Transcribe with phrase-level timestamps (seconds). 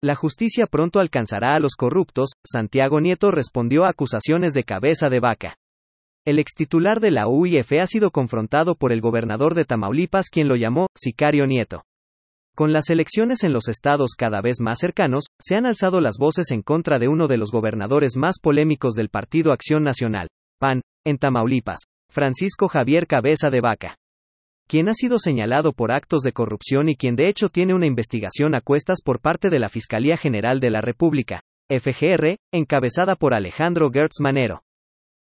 [0.00, 5.18] La justicia pronto alcanzará a los corruptos, Santiago Nieto respondió a acusaciones de cabeza de
[5.18, 5.56] vaca.
[6.24, 10.54] El extitular de la UIF ha sido confrontado por el gobernador de Tamaulipas quien lo
[10.54, 11.82] llamó, sicario Nieto.
[12.54, 16.52] Con las elecciones en los estados cada vez más cercanos, se han alzado las voces
[16.52, 20.28] en contra de uno de los gobernadores más polémicos del Partido Acción Nacional,
[20.60, 23.96] PAN, en Tamaulipas, Francisco Javier Cabeza de Vaca
[24.68, 28.54] quien ha sido señalado por actos de corrupción y quien de hecho tiene una investigación
[28.54, 33.90] a cuestas por parte de la Fiscalía General de la República, FGR, encabezada por Alejandro
[33.90, 34.62] Gertz Manero.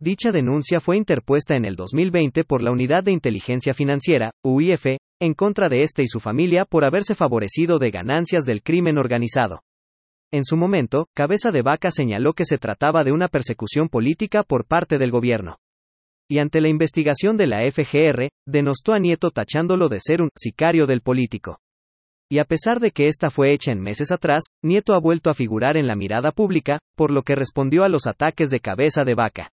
[0.00, 4.86] Dicha denuncia fue interpuesta en el 2020 por la Unidad de Inteligencia Financiera, UIF,
[5.20, 9.60] en contra de este y su familia por haberse favorecido de ganancias del crimen organizado.
[10.32, 14.66] En su momento, Cabeza de Vaca señaló que se trataba de una persecución política por
[14.66, 15.58] parte del gobierno
[16.28, 20.86] y ante la investigación de la FGR, denostó a Nieto tachándolo de ser un sicario
[20.86, 21.58] del político.
[22.28, 25.34] Y a pesar de que esta fue hecha en meses atrás, Nieto ha vuelto a
[25.34, 29.14] figurar en la mirada pública, por lo que respondió a los ataques de cabeza de
[29.14, 29.50] vaca.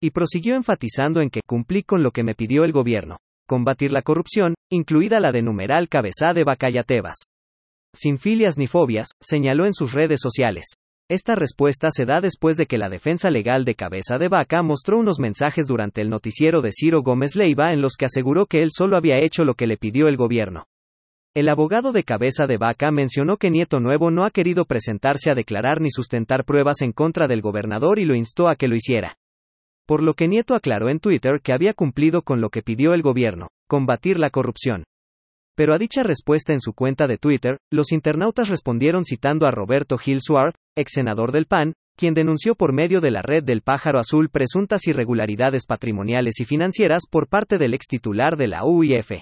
[0.00, 4.02] Y prosiguió enfatizando en que cumplí con lo que me pidió el gobierno, combatir la
[4.02, 7.16] corrupción, incluida la de numeral cabeza de Bacayatebas.
[7.94, 10.64] Sin filias ni fobias, señaló en sus redes sociales.
[11.10, 14.98] Esta respuesta se da después de que la defensa legal de Cabeza de Vaca mostró
[14.98, 18.68] unos mensajes durante el noticiero de Ciro Gómez Leiva en los que aseguró que él
[18.70, 20.66] solo había hecho lo que le pidió el gobierno.
[21.32, 25.34] El abogado de Cabeza de Vaca mencionó que Nieto Nuevo no ha querido presentarse a
[25.34, 29.16] declarar ni sustentar pruebas en contra del gobernador y lo instó a que lo hiciera.
[29.86, 33.00] Por lo que Nieto aclaró en Twitter que había cumplido con lo que pidió el
[33.00, 34.84] gobierno, combatir la corrupción.
[35.58, 39.98] Pero a dicha respuesta en su cuenta de Twitter, los internautas respondieron citando a Roberto
[39.98, 43.98] Gil Suárez, ex senador del PAN, quien denunció por medio de la red del pájaro
[43.98, 49.12] azul presuntas irregularidades patrimoniales y financieras por parte del ex titular de la UIF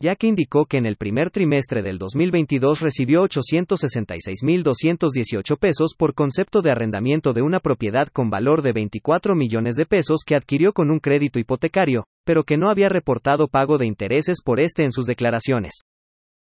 [0.00, 6.60] ya que indicó que en el primer trimestre del 2022 recibió 866.218 pesos por concepto
[6.60, 10.90] de arrendamiento de una propiedad con valor de 24 millones de pesos que adquirió con
[10.90, 15.06] un crédito hipotecario, pero que no había reportado pago de intereses por este en sus
[15.06, 15.80] declaraciones.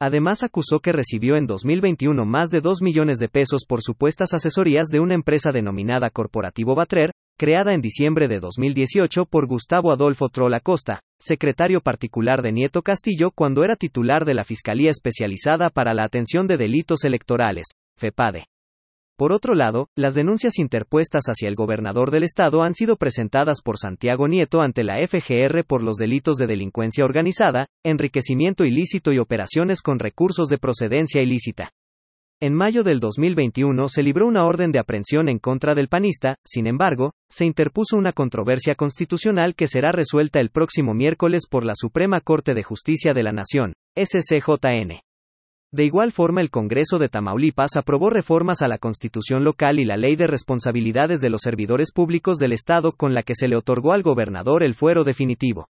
[0.02, 4.88] Además acusó que recibió en 2021 más de 2 millones de pesos por supuestas asesorías
[4.88, 10.60] de una empresa denominada Corporativo Batrer, creada en diciembre de 2018 por Gustavo Adolfo Trola
[10.60, 16.04] Costa, secretario particular de Nieto Castillo cuando era titular de la Fiscalía Especializada para la
[16.04, 17.68] Atención de Delitos Electorales,
[17.98, 18.46] FEPADE.
[19.18, 23.78] Por otro lado, las denuncias interpuestas hacia el gobernador del estado han sido presentadas por
[23.78, 29.82] Santiago Nieto ante la FGR por los delitos de delincuencia organizada, enriquecimiento ilícito y operaciones
[29.82, 31.72] con recursos de procedencia ilícita.
[32.42, 36.68] En mayo del 2021 se libró una orden de aprehensión en contra del panista, sin
[36.68, 42.20] embargo, se interpuso una controversia constitucional que será resuelta el próximo miércoles por la Suprema
[42.20, 45.00] Corte de Justicia de la Nación, SCJN.
[45.76, 49.98] De igual forma, el Congreso de Tamaulipas aprobó reformas a la Constitución local y la
[49.98, 53.92] Ley de Responsabilidades de los Servidores Públicos del Estado con la que se le otorgó
[53.92, 55.68] al gobernador el fuero definitivo.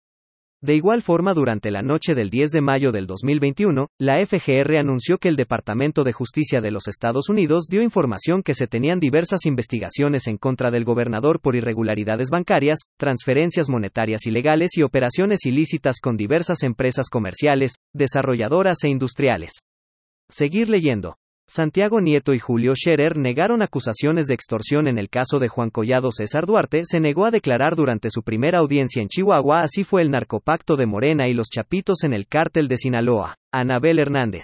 [0.62, 5.18] De igual forma, durante la noche del 10 de mayo del 2021, la FGR anunció
[5.18, 9.46] que el Departamento de Justicia de los Estados Unidos dio información que se tenían diversas
[9.46, 16.16] investigaciones en contra del gobernador por irregularidades bancarias, transferencias monetarias ilegales y operaciones ilícitas con
[16.16, 19.52] diversas empresas comerciales, desarrolladoras e industriales.
[20.32, 21.18] Seguir leyendo.
[21.48, 26.12] Santiago Nieto y Julio Scherer negaron acusaciones de extorsión en el caso de Juan Collado
[26.12, 30.12] César Duarte, se negó a declarar durante su primera audiencia en Chihuahua, así fue el
[30.12, 33.38] narcopacto de Morena y los Chapitos en el cártel de Sinaloa.
[33.52, 34.44] Anabel Hernández.